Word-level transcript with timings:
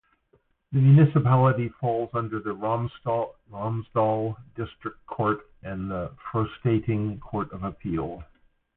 The 0.71 0.79
municipality 0.81 1.69
falls 1.79 2.09
under 2.15 2.39
the 2.39 2.55
Romsdal 2.55 4.35
District 4.55 5.05
Court 5.05 5.45
and 5.61 5.91
the 5.91 6.11
Frostating 6.31 7.19
Court 7.19 7.51
of 7.51 7.61
Appeal. 7.61 8.23